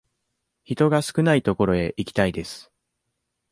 [0.63, 2.71] 人が少ない所へ行きたいです。